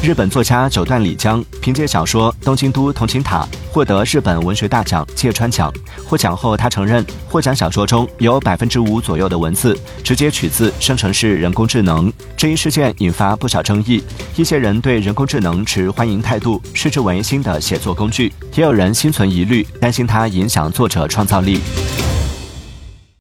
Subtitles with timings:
[0.00, 3.40] 日本作家九段里江凭借小说《东京都同情塔》
[3.72, 5.72] 获得日本文学大奖芥川奖。
[6.06, 12.12] 获奖后，他承认获奖小说中有百分之五左右的文字直接取自生成式人工智能。
[12.36, 14.00] 这一事件引发不少争议，
[14.36, 21.58] 一些人对人工智能持欢迎态度，视之为新的写作工具；也有人心存疑虑，担心它影响作者创造力。